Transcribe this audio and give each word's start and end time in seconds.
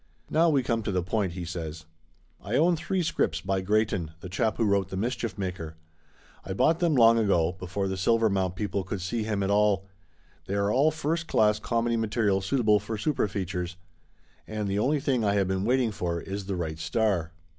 "Now 0.31 0.49
we 0.49 0.63
come 0.63 0.81
to 0.81 0.91
the 0.91 1.03
point," 1.03 1.33
he 1.33 1.45
says. 1.45 1.85
"I 2.43 2.55
own 2.55 2.75
three 2.75 3.03
scripts 3.03 3.39
by 3.39 3.61
Greyton, 3.61 4.09
the 4.21 4.29
chap 4.29 4.57
who 4.57 4.65
wrote 4.65 4.89
The 4.89 4.97
Mischief 4.97 5.37
Maker. 5.37 5.75
I 6.43 6.53
bought 6.53 6.79
them 6.79 6.95
long 6.95 7.19
ago, 7.19 7.51
before 7.59 7.87
the 7.87 7.95
Silver 7.97 8.27
mount 8.27 8.55
people 8.55 8.83
could 8.83 8.99
see 8.99 9.21
him 9.21 9.43
at 9.43 9.51
all. 9.51 9.85
They 10.47 10.55
are 10.55 10.71
all 10.71 10.89
first 10.89 11.27
class 11.27 11.59
comedy 11.59 11.97
material 11.97 12.41
suitable 12.41 12.79
for 12.79 12.97
super 12.97 13.27
features. 13.27 13.75
And 14.47 14.67
the 14.67 14.79
only 14.79 14.99
thing 14.99 15.23
I 15.23 15.35
have 15.35 15.47
been 15.47 15.65
waiting 15.65 15.91
for 15.91 16.19
is 16.19 16.47
the 16.47 16.55
right 16.55 16.79
star." 16.79 17.31